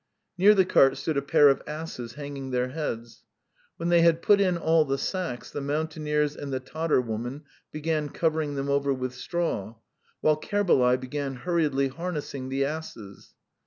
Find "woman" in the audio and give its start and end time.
6.99-7.43